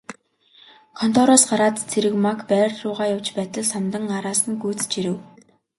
[0.99, 5.17] Контороос гараад Цэрэгмааг байр руугаа явж байтал Самдан араас нь гүйцэж ирэв.